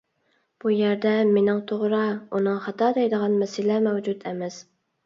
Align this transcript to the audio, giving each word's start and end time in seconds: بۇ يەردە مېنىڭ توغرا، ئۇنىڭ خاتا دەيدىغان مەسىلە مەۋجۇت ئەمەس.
بۇ 0.63 0.71
يەردە 0.75 1.11
مېنىڭ 1.35 1.61
توغرا، 1.73 2.01
ئۇنىڭ 2.15 2.59
خاتا 2.65 2.91
دەيدىغان 2.99 3.41
مەسىلە 3.45 3.81
مەۋجۇت 3.89 4.29
ئەمەس. 4.33 4.65